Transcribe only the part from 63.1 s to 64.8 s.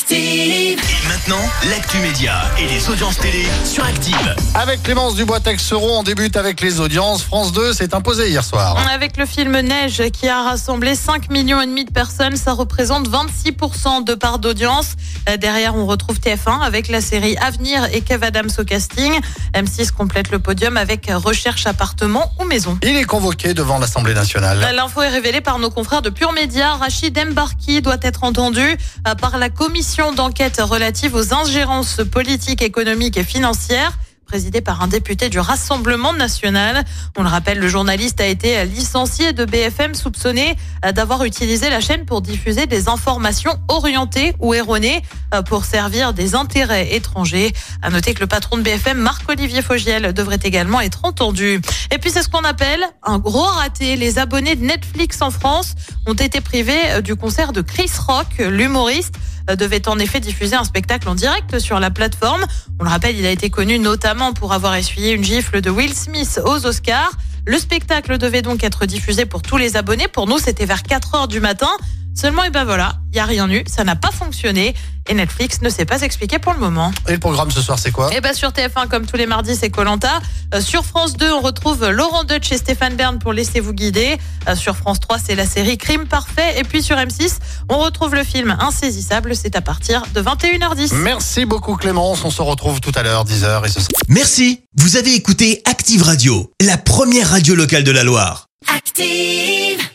il a été connu notamment pour avoir